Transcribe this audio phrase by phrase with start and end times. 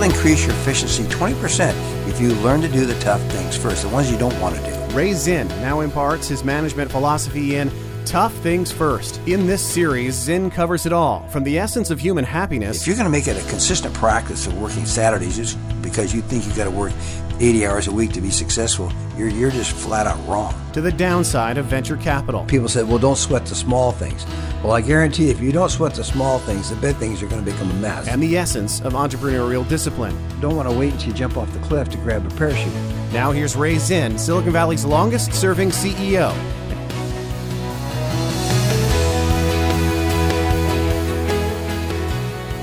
[0.00, 1.74] will increase your efficiency 20%
[2.08, 4.62] if you learn to do the tough things first, the ones you don't want to
[4.62, 4.96] do.
[4.96, 7.70] Ray Zinn now imparts his management philosophy in
[8.06, 9.20] Tough Things First.
[9.26, 12.80] In this series, Zinn covers it all from the essence of human happiness.
[12.80, 16.22] If you're going to make it a consistent practice of working Saturdays just because you
[16.22, 16.92] think you've got to work
[17.40, 20.54] 80 hours a week to be successful, you're, you're just flat out wrong.
[20.74, 22.44] To the downside of venture capital.
[22.44, 24.26] People said, well, don't sweat the small things.
[24.62, 27.42] Well, I guarantee if you don't sweat the small things, the big things are going
[27.42, 28.08] to become a mess.
[28.08, 30.16] And the essence of entrepreneurial discipline.
[30.40, 32.72] Don't want to wait until you jump off the cliff to grab a parachute.
[33.12, 36.36] Now here's Ray Zinn, Silicon Valley's longest serving CEO.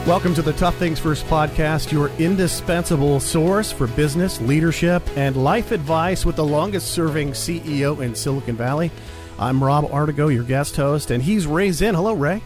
[0.08, 5.74] Welcome to the Tough Things First podcast, your indispensable source for business, leadership, and life
[5.74, 8.90] advice with the longest serving CEO in Silicon Valley.
[9.38, 11.94] I'm Rob Artigo, your guest host, and he's Ray Zinn.
[11.94, 12.42] Hello, Ray.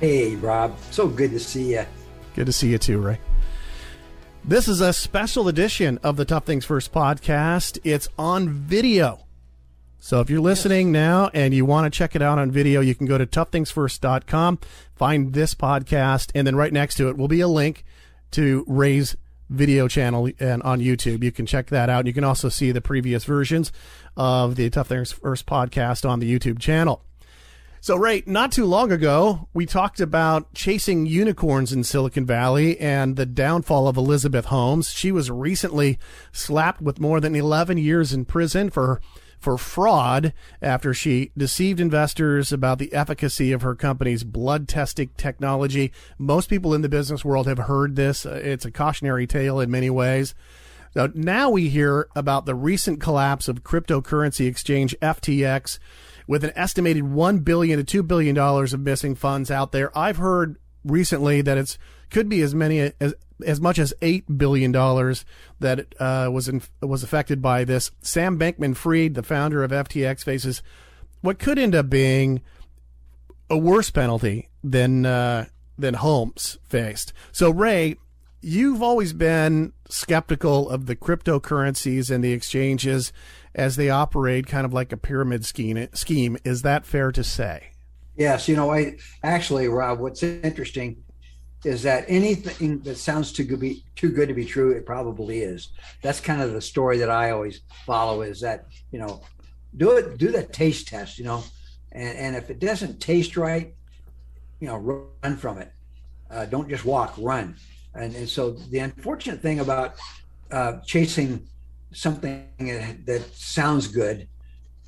[0.00, 0.76] Hey, Rob.
[0.90, 1.86] So good to see you.
[2.34, 3.20] Good to see you too, Ray.
[4.44, 7.78] This is a special edition of the Tough Things First podcast.
[7.84, 9.20] It's on video.
[10.04, 10.94] So if you're listening yes.
[10.94, 14.58] now and you want to check it out on video, you can go to toughthingsfirst.com,
[14.96, 17.84] find this podcast, and then right next to it will be a link
[18.32, 19.16] to Ray's
[19.48, 21.22] video channel and on YouTube.
[21.22, 22.08] You can check that out.
[22.08, 23.70] You can also see the previous versions
[24.16, 27.04] of the Tough Things First podcast on the YouTube channel.
[27.80, 33.14] So, Ray, not too long ago, we talked about chasing unicorns in Silicon Valley and
[33.14, 34.90] the downfall of Elizabeth Holmes.
[34.90, 36.00] She was recently
[36.32, 39.00] slapped with more than 11 years in prison for
[39.42, 45.92] for fraud after she deceived investors about the efficacy of her company's blood testing technology.
[46.16, 48.24] Most people in the business world have heard this.
[48.24, 50.34] Uh, it's a cautionary tale in many ways.
[50.94, 55.78] So now we hear about the recent collapse of cryptocurrency exchange FTX
[56.26, 59.96] with an estimated 1 billion to 2 billion dollars of missing funds out there.
[59.98, 61.78] I've heard recently that it's
[62.10, 65.24] could be as many as as much as eight billion dollars
[65.60, 67.90] that uh, was in, was affected by this.
[68.00, 70.62] Sam Bankman-Fried, the founder of FTX, faces
[71.20, 72.42] what could end up being
[73.48, 75.46] a worse penalty than uh,
[75.78, 77.12] than Holmes faced.
[77.32, 77.96] So, Ray,
[78.40, 83.12] you've always been skeptical of the cryptocurrencies and the exchanges
[83.54, 85.88] as they operate, kind of like a pyramid scheme.
[85.92, 87.68] Scheme is that fair to say?
[88.16, 90.00] Yes, you know, I actually, Rob.
[90.00, 91.02] What's interesting
[91.64, 95.40] is that anything that sounds too good be too good to be true, it probably
[95.40, 95.68] is.
[96.02, 98.22] That's kind of the story that I always follow.
[98.22, 99.22] Is that you know,
[99.76, 101.44] do it, do the taste test, you know,
[101.92, 103.74] and and if it doesn't taste right,
[104.60, 105.72] you know, run from it.
[106.30, 107.56] Uh, don't just walk, run.
[107.94, 109.94] And and so the unfortunate thing about
[110.50, 111.46] uh, chasing
[111.92, 112.46] something
[113.06, 114.28] that sounds good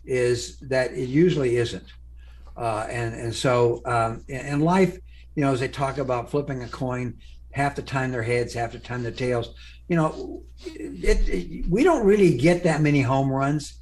[0.05, 1.93] is that it usually isn't.
[2.56, 4.99] Uh, and and so um, in life,
[5.34, 7.19] you know, as they talk about flipping a coin,
[7.50, 9.55] half the time their heads, half the time their tails.
[9.89, 13.75] You know, it, it, we don't really get that many home runs.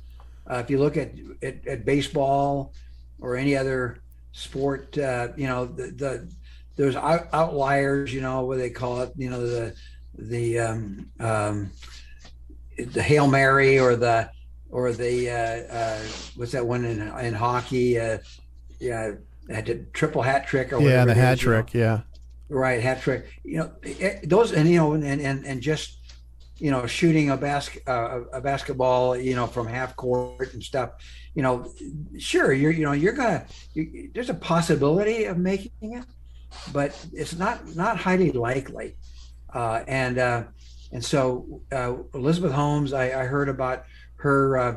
[0.51, 1.13] Uh, if you look at,
[1.43, 2.73] at, at baseball
[3.21, 3.99] or any other
[4.33, 6.33] sport, uh, you know, the, the
[6.77, 8.13] there's out, outliers.
[8.13, 9.13] You know, what they call it.
[9.17, 9.75] You know, the
[10.19, 11.71] the um, um,
[12.77, 14.31] the hail mary or the
[14.71, 16.03] or the uh, uh,
[16.37, 18.01] what's that one in in hockey?
[18.01, 18.19] Uh,
[18.81, 19.13] yeah,
[19.51, 21.87] had a triple hat trick or yeah, the hat is, trick, you know.
[21.87, 22.01] yeah,
[22.49, 23.27] right, hat trick.
[23.45, 25.99] You know, it, those and you know and and and just
[26.59, 30.91] you know shooting a basket uh, a basketball you know from half court and stuff.
[31.35, 31.73] You know,
[32.19, 36.05] sure you're you know you're gonna you, there's a possibility of making it,
[36.73, 38.97] but it's not not highly likely.
[39.53, 40.45] Uh, and uh,
[40.93, 43.85] and so uh, Elizabeth Holmes, I, I heard about
[44.17, 44.77] her uh,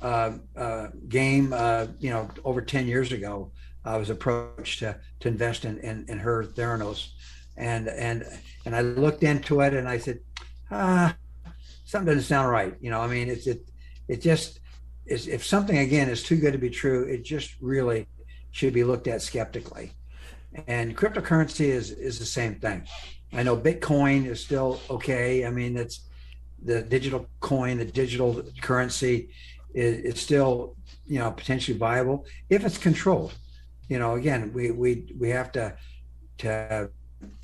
[0.00, 3.50] uh, uh, game, uh, you know, over 10 years ago.
[3.86, 7.10] I was approached to, to invest in, in, in her Theranos.
[7.56, 8.24] And, and,
[8.64, 10.18] and I looked into it and I said,
[10.70, 11.16] ah,
[11.84, 12.74] something doesn't sound right.
[12.80, 13.62] You know, I mean, it's, it,
[14.08, 14.60] it just
[15.06, 18.06] is, if something again is too good to be true, it just really
[18.50, 19.92] should be looked at skeptically.
[20.66, 22.86] And cryptocurrency is, is the same thing.
[23.32, 25.46] I know Bitcoin is still okay.
[25.46, 26.00] I mean, it's
[26.62, 29.28] the digital coin, the digital currency
[29.74, 33.34] is, is still, you know, potentially viable if it's controlled
[33.88, 35.76] you know, again, we we we have to
[36.38, 36.90] to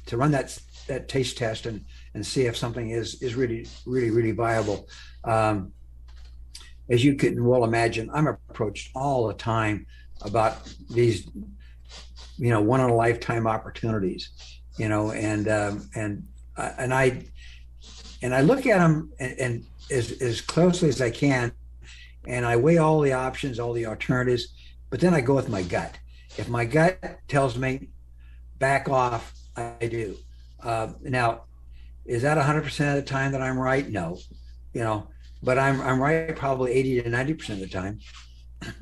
[0.07, 0.59] to run that
[0.89, 1.85] that taste test and
[2.15, 4.89] and see if something is is really really really viable.
[5.25, 5.73] Um,
[6.91, 9.87] as you can well imagine, I'm approached all the time
[10.23, 11.27] about these,
[12.37, 14.31] you know, one in a lifetime opportunities,
[14.79, 16.25] you know, and um, and
[16.57, 17.25] uh, and I
[18.21, 21.53] and I look at them and, and as as closely as I can,
[22.27, 24.49] and I weigh all the options, all the alternatives,
[24.91, 25.99] but then I go with my gut
[26.39, 26.99] if my gut
[27.29, 27.89] tells me
[28.59, 30.17] back off, I do.
[30.63, 31.43] Uh, now,
[32.05, 33.89] is that 100% of the time that I'm right?
[33.89, 34.19] No,
[34.73, 35.09] you know,
[35.43, 37.99] but I'm I'm right probably 80 to 90 percent of the time.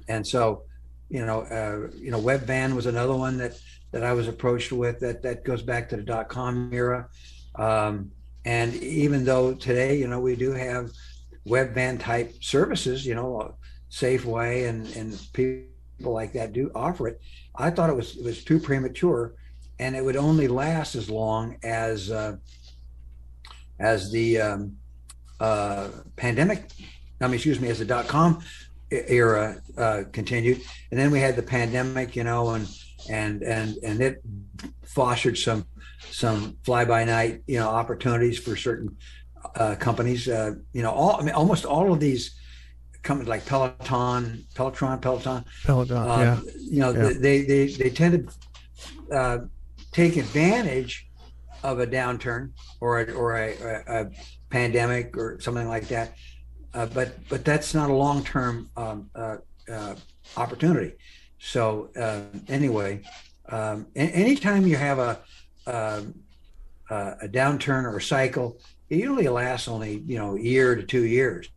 [0.09, 0.65] And so,
[1.09, 3.59] you know, uh, you know, Webvan was another one that
[3.93, 7.09] that I was approached with that that goes back to the dot com era.
[7.57, 8.13] Um,
[8.45, 10.91] and even though today, you know, we do have
[11.47, 13.55] Webvan type services, you know,
[13.91, 15.67] Safeway and and people
[16.09, 17.21] like that do offer it.
[17.57, 19.35] I thought it was it was too premature,
[19.79, 22.37] and it would only last as long as uh,
[23.79, 24.77] as the um,
[25.41, 26.71] uh, pandemic,
[27.21, 28.43] I mean, excuse me, as the dot com
[28.91, 30.61] era uh, continued,
[30.91, 32.69] and then we had the pandemic, you know, and
[33.09, 34.23] and and and it
[34.85, 35.67] fostered some
[36.11, 38.97] some fly by night, you know, opportunities for certain
[39.57, 40.29] uh, companies.
[40.29, 42.35] Uh, you know, all I mean, almost all of these
[43.03, 47.13] companies like Peloton, Peloton, Peloton, Peloton, um, yeah, you know, yeah.
[47.19, 48.29] they they they tend
[49.09, 49.39] to uh,
[49.93, 51.09] take advantage
[51.63, 54.11] of a downturn or a, or a, a, a
[54.49, 56.15] pandemic or something like that.
[56.73, 59.37] Uh, but but that's not a long term um, uh,
[59.71, 59.95] uh,
[60.37, 60.95] opportunity.
[61.39, 63.03] So uh, anyway,
[63.49, 65.19] um, anytime you have a,
[65.67, 66.15] um,
[66.91, 68.59] a a downturn or a cycle,
[68.89, 71.49] it usually lasts only you know a year to two years.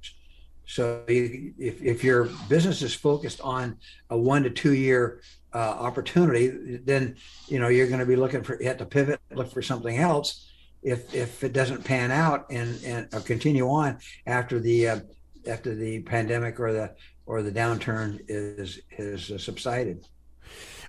[0.66, 3.78] So if if your business is focused on
[4.10, 5.22] a one to two year
[5.54, 7.16] uh, opportunity, then
[7.48, 9.98] you know you're going to be looking for you have to pivot, look for something
[9.98, 10.50] else
[10.82, 15.00] if if it doesn't pan out and and continue on after the uh,
[15.48, 16.96] after the pandemic or the
[17.26, 20.06] or the downturn is is uh, subsided.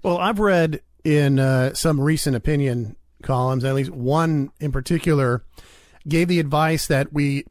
[0.02, 5.44] Well, I've read in uh, some recent opinion columns, at least one in particular,
[6.06, 7.44] gave the advice that we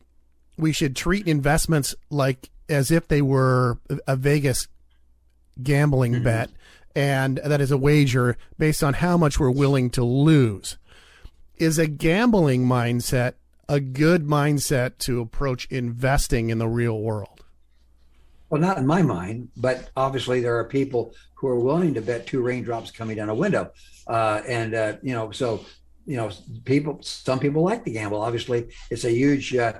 [0.57, 3.77] we should treat investments like as if they were
[4.07, 4.67] a Vegas
[5.61, 6.23] gambling mm-hmm.
[6.23, 6.49] bet,
[6.95, 10.77] and that is a wager based on how much we're willing to lose
[11.57, 13.33] is a gambling mindset
[13.69, 17.43] a good mindset to approach investing in the real world?
[18.49, 22.27] Well, not in my mind, but obviously there are people who are willing to bet
[22.27, 23.71] two raindrops coming down a window,
[24.07, 25.65] uh, and uh, you know, so
[26.05, 26.29] you know,
[26.65, 28.21] people, some people like to gamble.
[28.21, 29.73] Obviously, it's a huge uh,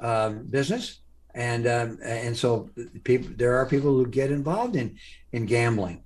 [0.00, 1.00] um, business,
[1.34, 2.70] and um, and so
[3.04, 4.96] people, there are people who get involved in
[5.32, 6.02] in gambling,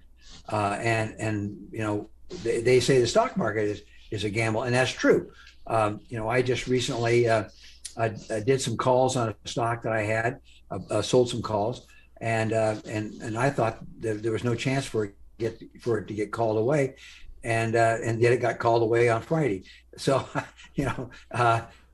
[0.50, 2.08] uh, and and you know,
[2.42, 5.30] they, they say the stock market is is a gamble, and that's true.
[5.66, 7.44] Um, you know, I just recently uh,
[7.96, 10.40] I, I, did some calls on a stock that I had,
[10.70, 11.86] uh, uh sold some calls,
[12.20, 16.08] and uh, and and I thought there was no chance for it get for it
[16.08, 16.94] to get called away,
[17.44, 19.64] and uh, and yet it got called away on Friday.
[19.96, 20.26] So
[20.74, 21.10] you know,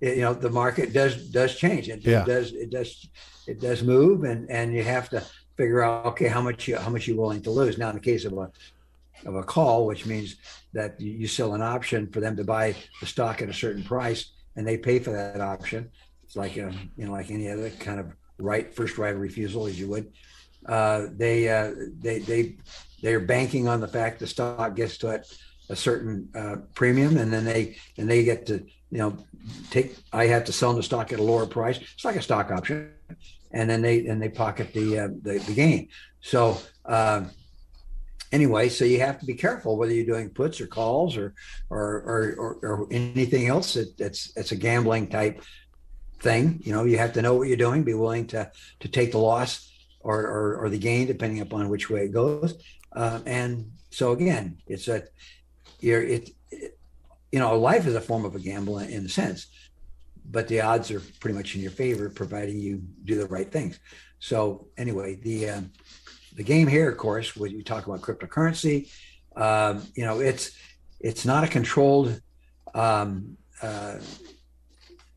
[0.00, 1.88] it, you know, the market does does change.
[1.88, 2.22] It, yeah.
[2.22, 3.08] it does it does
[3.46, 5.24] it does move, and and you have to
[5.56, 7.78] figure out okay how much you how much you're willing to lose.
[7.78, 8.50] Now, in the case of a
[9.26, 10.36] of a call, which means
[10.72, 14.32] that you sell an option for them to buy the stock at a certain price,
[14.56, 15.90] and they pay for that option.
[16.24, 19.20] It's like a, um, you know, like any other kind of right first right of
[19.20, 20.12] refusal, as you would.
[20.66, 22.56] Uh, they uh, they they
[23.02, 25.22] they're banking on the fact the stock gets to
[25.70, 29.17] a certain uh, premium, and then they and they get to you know
[29.70, 29.96] take.
[30.12, 31.79] I have to sell the stock at a lower price.
[31.79, 32.93] It's like a stock option,
[33.52, 35.88] and then they and they pocket the uh, the, the gain.
[36.20, 37.31] So um,
[38.32, 41.35] anyway, so you have to be careful whether you're doing puts or calls or
[41.70, 43.76] or or, or, or anything else.
[43.76, 45.43] It, it's it's a gambling type
[46.20, 46.60] thing.
[46.65, 49.19] You know, you have to know what you're doing, be willing to to take the
[49.19, 49.70] loss
[50.01, 52.55] or or, or the gain, depending upon which way it goes.
[52.93, 55.05] Uh, and so again, it's a
[55.81, 56.31] you're it,
[57.32, 59.47] you know life is a form of a gamble in, in a sense,
[60.31, 63.79] but the odds are pretty much in your favor, providing you do the right things.
[64.19, 65.61] So anyway, the uh,
[66.35, 68.91] the game here, of course, when you talk about cryptocurrency,
[69.37, 70.53] um, you know, it's
[71.01, 72.20] it's not a controlled
[72.75, 73.97] um, uh,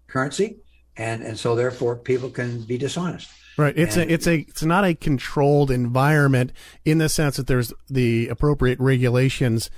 [0.08, 0.58] currency,
[0.98, 3.30] and and so therefore people can be dishonest.
[3.58, 3.78] Right.
[3.78, 6.54] It's and, a it's a it's not a controlled environment
[6.86, 9.70] in the sense that there's the appropriate regulations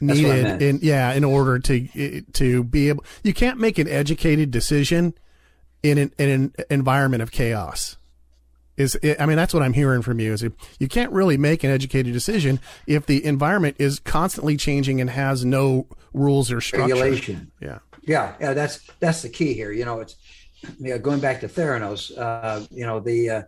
[0.00, 5.14] needed in yeah in order to to be able you can't make an educated decision
[5.82, 7.96] in an, in an environment of chaos
[8.76, 10.42] is I mean that's what I'm hearing from you is
[10.78, 15.44] you can't really make an educated decision if the environment is constantly changing and has
[15.44, 16.94] no rules or structure.
[16.94, 17.50] Regulation.
[17.60, 17.78] Yeah.
[18.02, 19.70] Yeah, yeah, that's that's the key here.
[19.70, 20.16] You know, it's
[20.78, 22.16] you know, going back to Theranos.
[22.16, 23.42] Uh, you know, the uh,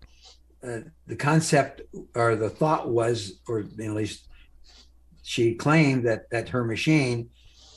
[0.62, 1.80] uh, the concept
[2.14, 4.28] or the thought was, or at least
[5.30, 7.30] she claimed that that her machine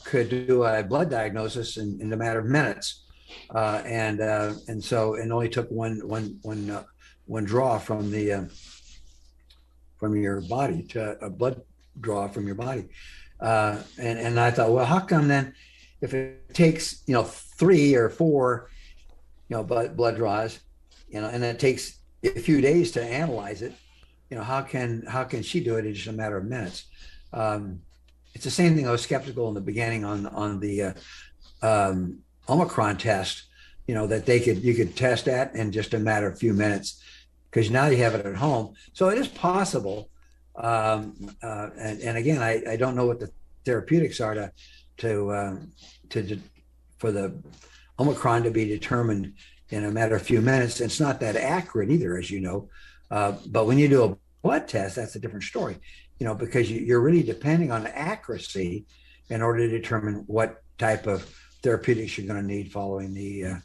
[0.04, 3.04] could do a blood diagnosis in, in a matter of minutes,
[3.54, 6.82] uh, and uh, and so it only took one one one uh,
[7.26, 8.44] one draw from the uh,
[10.00, 11.62] from your body to a blood
[12.00, 12.88] draw from your body.
[13.40, 15.54] Uh, and and I thought, well, how come then,
[16.00, 18.68] if it takes you know three or four,
[19.48, 20.58] you know, blood blood draws,
[21.08, 23.74] you know, and it takes a few days to analyze it,
[24.28, 26.86] you know, how can how can she do it in just a matter of minutes?
[27.34, 27.80] Um,
[28.34, 28.88] it's the same thing.
[28.88, 30.92] I was skeptical in the beginning on on the uh,
[31.62, 33.44] um, Omicron test,
[33.86, 36.36] you know, that they could you could test that in just a matter of a
[36.36, 37.02] few minutes
[37.50, 38.74] because now you have it at home.
[38.92, 40.08] So it is possible.
[40.56, 43.30] Um, uh, and, and again, I, I don't know what the
[43.64, 44.52] therapeutics are to
[44.98, 45.72] to um,
[46.10, 46.38] to
[46.98, 47.34] for the
[47.98, 49.34] Omicron to be determined
[49.70, 50.80] in a matter of a few minutes.
[50.80, 52.68] It's not that accurate either, as you know.
[53.10, 55.76] Uh, but when you do a blood test, that's a different story,
[56.18, 58.84] you know, because you, are really depending on accuracy
[59.30, 61.22] in order to determine what type of
[61.62, 63.56] therapeutics you're going to need following the uh,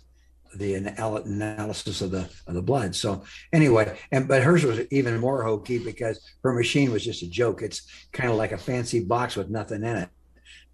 [0.55, 2.95] the analysis of the of the blood.
[2.95, 7.29] So anyway, and but hers was even more hokey because her machine was just a
[7.29, 7.61] joke.
[7.61, 7.81] It's
[8.13, 10.09] kind of like a fancy box with nothing in it.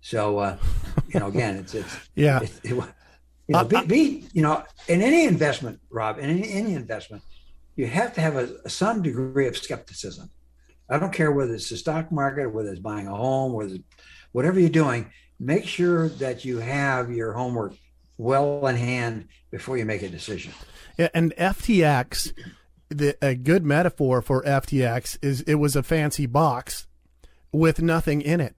[0.02, 0.58] So uh,
[1.10, 2.42] you know, again, it's it's yeah.
[2.42, 2.70] It, it,
[3.48, 7.22] you know, be, be, you know, in any investment, Rob, in any, any investment,
[7.75, 10.29] you have to have a, some degree of skepticism.
[10.89, 13.77] I don't care whether it's the stock market, whether it's buying a home, whether
[14.32, 17.74] whatever you're doing, make sure that you have your homework
[18.17, 20.53] well in hand before you make a decision.
[20.98, 22.34] Yeah, and FTX,
[22.89, 26.88] the, a good metaphor for FTX is it was a fancy box
[27.51, 28.55] with nothing in it.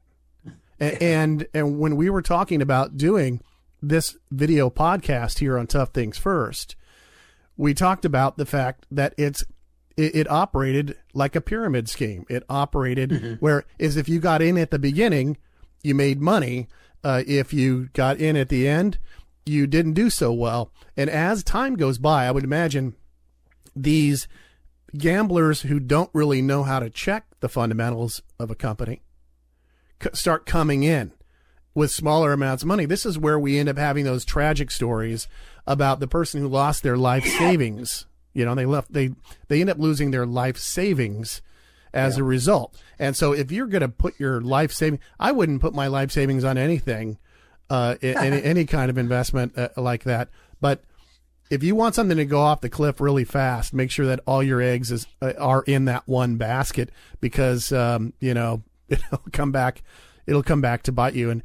[0.79, 3.41] And, and and when we were talking about doing
[3.81, 6.75] this video podcast here on Tough Things First,
[7.57, 9.43] we talked about the fact that it's
[9.97, 12.25] it, it operated like a pyramid scheme.
[12.29, 13.33] It operated mm-hmm.
[13.35, 15.37] where is if you got in at the beginning,
[15.83, 16.67] you made money.
[17.03, 18.99] Uh, if you got in at the end,
[19.45, 20.71] you didn't do so well.
[20.95, 22.95] And as time goes by, I would imagine
[23.75, 24.27] these
[24.97, 29.01] gamblers who don't really know how to check the fundamentals of a company
[30.13, 31.11] start coming in
[31.77, 32.85] with smaller amounts of money.
[32.85, 35.27] This is where we end up having those tragic stories
[35.67, 38.07] about the person who lost their life savings.
[38.33, 39.11] You know, they left they
[39.47, 41.43] they end up losing their life savings
[41.93, 42.21] as yeah.
[42.21, 42.75] a result.
[42.97, 46.11] And so if you're going to put your life saving, I wouldn't put my life
[46.11, 47.19] savings on anything,
[47.69, 50.29] uh, any, any kind of investment uh, like that.
[50.59, 50.83] But
[51.51, 54.41] if you want something to go off the cliff really fast, make sure that all
[54.41, 56.89] your eggs is, uh, are in that one basket
[57.21, 59.83] because, um, you know, it'll come back,
[60.27, 61.29] it'll come back to bite you.
[61.31, 61.43] And,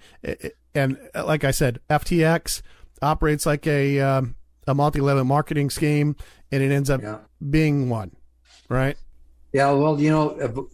[0.74, 2.62] and like I said, FTX
[3.00, 4.34] operates like a, um,
[4.66, 6.16] a multi-level marketing scheme
[6.50, 7.18] and it ends up yeah.
[7.50, 8.14] being one,
[8.68, 8.96] right?
[9.52, 10.68] Yeah, well, you know,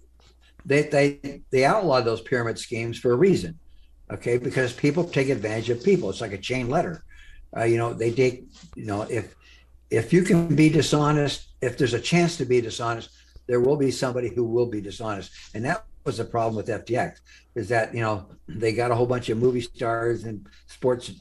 [0.65, 3.59] they they they outlawed those pyramid schemes for a reason,
[4.11, 4.39] okay?
[4.39, 6.11] Because people take advantage of people.
[6.11, 7.03] It's like a chain letter.
[7.57, 8.45] Uh, you know, they take.
[8.77, 9.35] You know, if
[9.91, 13.11] if you can be dishonest, if there's a chance to be dishonest,
[13.47, 17.21] there will be somebody who will be dishonest, and that was the problem with FTX.
[17.55, 20.37] Is that you know they got a whole bunch of movie stars and
[20.67, 21.13] sports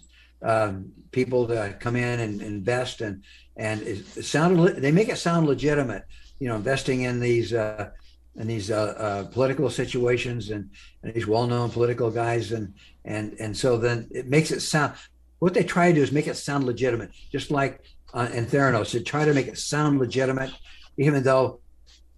[0.42, 3.24] um, people to come in and invest and
[3.56, 6.04] and it sounded they make it sound legitimate
[6.40, 7.90] you know investing in these uh,
[8.38, 10.70] in these uh, uh, political situations and,
[11.02, 12.52] and these well-known political guys.
[12.52, 14.94] And and and so then it makes it sound
[15.40, 17.82] what they try to do is make it sound legitimate just like
[18.14, 18.92] uh, in Theranos.
[18.92, 20.52] To try to make it sound legitimate
[20.98, 21.60] even though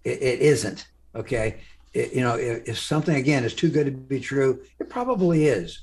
[0.04, 1.60] it, it isn't okay
[1.92, 5.46] it, you know if, if something again is too good to be true it probably
[5.46, 5.82] is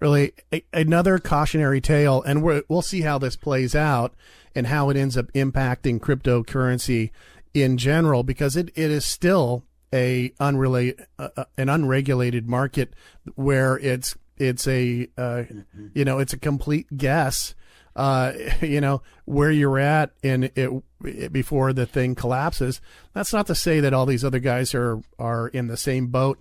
[0.00, 4.14] really a, another cautionary tale and we will see how this plays out
[4.54, 7.10] and how it ends up impacting cryptocurrency
[7.54, 12.92] in general because it, it is still a unrelated uh, an unregulated market
[13.34, 15.86] where it's it's a uh, mm-hmm.
[15.94, 17.54] you know it's a complete guess
[17.96, 20.70] uh, you know where you're at in it,
[21.04, 22.80] it, before the thing collapses
[23.12, 26.40] that's not to say that all these other guys are are in the same boat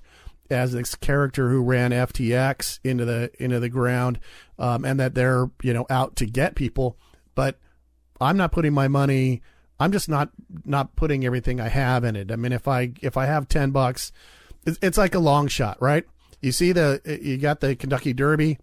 [0.52, 4.20] as this character who ran FTX into the into the ground
[4.60, 6.98] um, and that they're you know out to get people
[7.34, 7.58] but
[8.20, 9.42] I'm not putting my money.
[9.80, 10.30] I'm just not
[10.64, 12.32] not putting everything I have in it.
[12.32, 14.12] I mean, if I if I have ten bucks,
[14.66, 16.06] it's, it's like a long shot, right?
[16.42, 18.58] You see the you got the Kentucky Derby,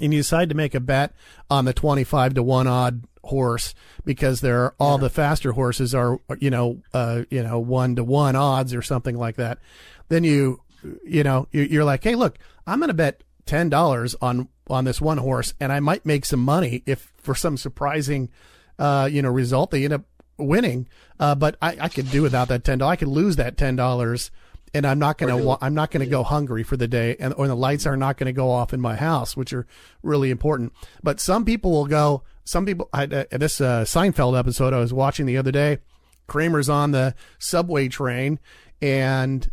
[0.00, 1.14] and you decide to make a bet
[1.50, 5.02] on the twenty five to one odd horse because they're all yeah.
[5.02, 9.16] the faster horses are you know uh you know one to one odds or something
[9.16, 9.58] like that.
[10.08, 10.60] Then you
[11.04, 15.00] you know you're like, hey, look, I'm going to bet ten dollars on on this
[15.00, 18.30] one horse, and I might make some money if for some surprising
[18.78, 19.70] uh, you know, result.
[19.70, 20.02] They end up
[20.36, 20.88] winning.
[21.20, 22.92] Uh, but I, I could do without that ten dollars.
[22.92, 24.30] I could lose that ten dollars,
[24.74, 27.46] and I'm not gonna wa- I'm not gonna go hungry for the day, and or
[27.48, 29.66] the lights are not gonna go off in my house, which are
[30.02, 30.72] really important.
[31.02, 32.22] But some people will go.
[32.44, 32.88] Some people.
[32.92, 35.78] I, uh, this uh, Seinfeld episode I was watching the other day.
[36.26, 38.38] Kramer's on the subway train,
[38.80, 39.50] and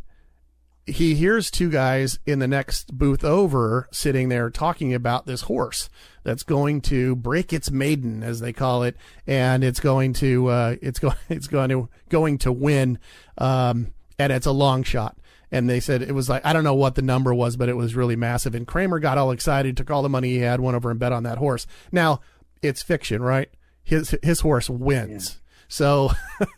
[0.90, 5.90] he hears two guys in the next booth over sitting there talking about this horse
[6.24, 8.96] that's going to break its maiden, as they call it,
[9.28, 13.00] and it's going to uh, it's going it's going to going to win,
[13.38, 15.18] um, and it's a long shot.
[15.52, 17.78] And they said it was like I don't know what the number was, but it
[17.78, 18.54] was really massive.
[18.54, 21.12] And Kramer got all excited, took all the money he had, went over and bet
[21.12, 21.66] on that horse.
[21.92, 22.20] Now
[22.62, 23.50] it's fiction, right?
[23.82, 25.32] His his horse wins.
[25.32, 25.50] Yeah.
[25.70, 26.12] So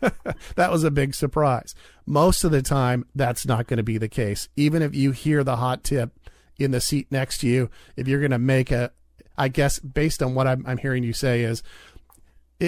[0.56, 1.74] that was a big surprise.
[2.04, 4.48] Most of the time, that's not going to be the case.
[4.56, 6.18] Even if you hear the hot tip
[6.58, 8.90] in the seat next to you, if you're going to make a,
[9.36, 11.62] I guess based on what I'm, I'm hearing you say is,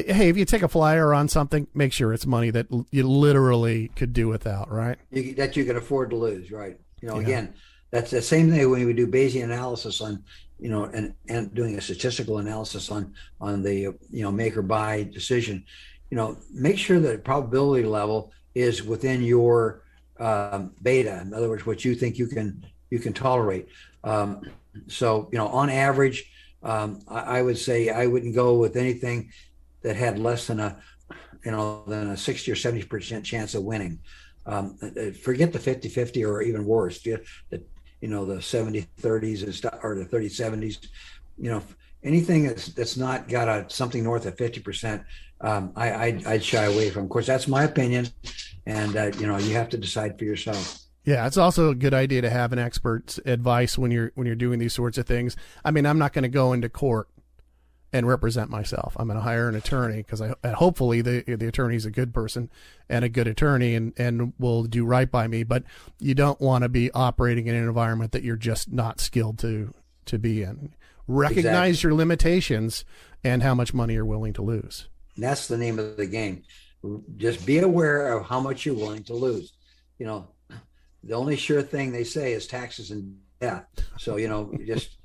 [0.02, 3.88] hey, if you take a flyer on something, make sure it's money that you literally
[3.96, 4.98] could do without, right?
[5.10, 6.78] You, that you can afford to lose, right?
[7.00, 7.22] You know, yeah.
[7.22, 7.54] again,
[7.90, 10.22] that's the same thing when we do Bayesian analysis on,
[10.58, 14.62] you know, and and doing a statistical analysis on on the you know make or
[14.62, 15.64] buy decision.
[16.10, 19.82] You know, make sure that probability level is within your
[20.18, 21.20] um, beta.
[21.20, 23.68] In other words, what you think you can you can tolerate.
[24.04, 24.42] Um,
[24.86, 26.30] so, you know, on average,
[26.62, 29.30] um, I, I, would say I wouldn't go with anything
[29.84, 30.76] that had less than a,
[31.44, 34.00] you know, than a 60 or 70% chance of winning.
[34.46, 37.22] Um, uh, forget the 50 50 or even worse, the,
[38.00, 40.86] you know, the 70 30s or the 30 70s.
[41.38, 41.62] You know,
[42.02, 45.04] anything that's that's not got a something north of 50%,
[45.40, 47.04] um, I, I'd, I'd, shy away from.
[47.04, 48.08] Of course, that's my opinion,
[48.66, 50.78] and uh, you know, you have to decide for yourself.
[51.04, 54.36] Yeah, it's also a good idea to have an expert's advice when you're when you're
[54.36, 55.36] doing these sorts of things.
[55.64, 57.08] I mean, I'm not going to go into court
[57.94, 58.96] and represent myself.
[58.98, 62.50] I'm going to hire an attorney because I hopefully the the attorney's a good person
[62.88, 65.44] and a good attorney and and will do right by me.
[65.44, 65.62] But
[66.00, 69.72] you don't want to be operating in an environment that you're just not skilled to
[70.06, 70.74] to be in.
[71.06, 71.88] Recognize exactly.
[71.88, 72.84] your limitations
[73.22, 74.88] and how much money you're willing to lose.
[75.16, 76.42] that's the name of the game.
[77.16, 79.52] Just be aware of how much you're willing to lose.
[79.98, 80.28] You know,
[81.04, 83.66] the only sure thing they say is taxes and death.
[83.98, 84.96] So you know, just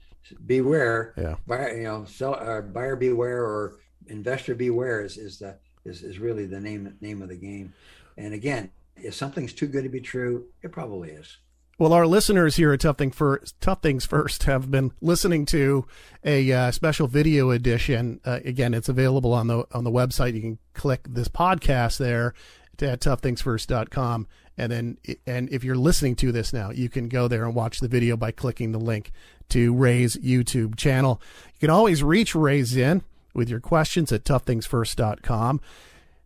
[0.46, 1.14] beware.
[1.18, 1.36] Yeah.
[1.48, 6.20] Buyer, you know, sell, uh, buyer beware or investor beware is, is the is, is
[6.20, 7.74] really the name name of the game.
[8.18, 11.38] And again, if something's too good to be true, it probably is.
[11.78, 15.86] Well, our listeners here at Tough, Thing First, Tough Things First have been listening to
[16.26, 18.20] a uh, special video edition.
[18.26, 20.34] Uh, again, it's available on the on the website.
[20.34, 22.34] You can click this podcast there
[22.82, 27.46] at toughthingsfirst.com and then and if you're listening to this now you can go there
[27.46, 29.12] and watch the video by clicking the link
[29.50, 31.22] to ray's youtube channel
[31.54, 33.02] you can always reach ray zinn
[33.34, 35.62] with your questions at toughthingsfirst.com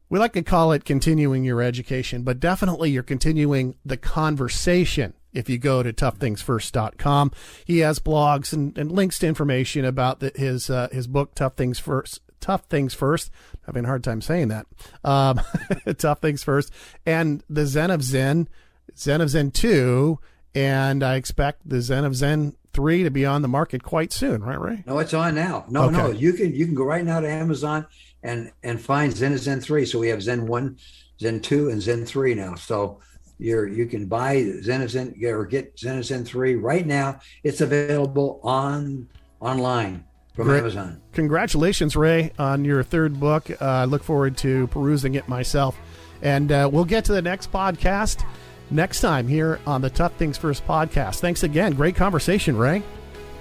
[0.09, 5.49] we like to call it continuing your education but definitely you're continuing the conversation if
[5.49, 7.31] you go to toughthingsfirst.com
[7.65, 11.55] he has blogs and, and links to information about the, his uh, his book tough
[11.55, 13.31] things first tough things first.
[13.65, 14.67] Having a hard time saying that.
[15.03, 15.39] Um,
[15.97, 16.71] tough things first.
[17.05, 18.49] And the Zen of Zinn,
[18.97, 20.19] Zen of Zinn 2,
[20.53, 24.43] and I expect the Zen of Zinn 3 to be on the market quite soon,
[24.43, 24.83] right, Ray?
[24.86, 25.65] No, it's on now.
[25.69, 25.97] No, okay.
[25.97, 27.86] no, you can you can go right now to Amazon
[28.23, 29.86] and and find Zen Zinn 3.
[29.86, 30.77] So we have Zen 1,
[31.19, 32.55] Zen 2, and Zen 3 now.
[32.55, 32.99] So
[33.38, 37.19] you're you can buy Zen Zinn or get Zen Zinn 3 right now.
[37.43, 39.07] It's available on
[39.39, 40.05] online
[40.36, 40.59] from Great.
[40.59, 41.01] Amazon.
[41.12, 43.49] Congratulations, Ray, on your third book.
[43.51, 45.77] Uh, I look forward to perusing it myself.
[46.21, 48.25] And uh, we'll get to the next podcast
[48.73, 51.19] next time here on the Tough Things First podcast.
[51.19, 51.73] Thanks again.
[51.73, 52.81] Great conversation, Ray.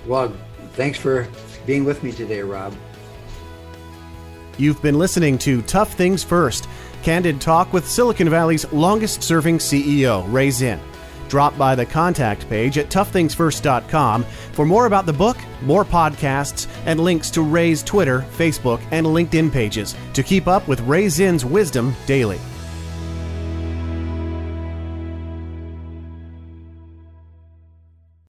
[0.06, 0.32] Well,
[0.72, 1.28] thanks for
[1.66, 2.74] being with me today, Rob.
[4.58, 6.68] You've been listening to Tough Things First,
[7.02, 10.80] candid talk with Silicon Valley's longest serving CEO, Ray Zinn
[11.32, 17.00] drop by the contact page at toughthingsfirst.com for more about the book, more podcasts, and
[17.00, 21.94] links to Ray's Twitter, Facebook, and LinkedIn pages to keep up with Ray Zinn's wisdom
[22.04, 22.38] daily.